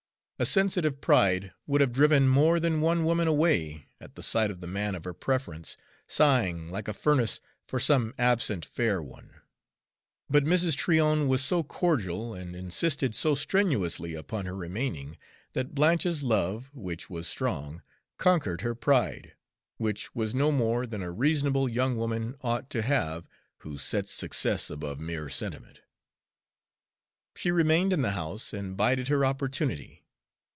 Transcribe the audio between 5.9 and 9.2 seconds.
sighing like a furnace for some absent fair